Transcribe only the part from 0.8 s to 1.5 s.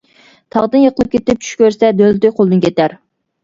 يىقىلىپ كېتىپ